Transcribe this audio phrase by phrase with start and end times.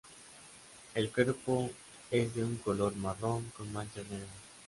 [0.95, 1.69] El cuerpo
[2.09, 4.29] es de un color marrón con manchas negras.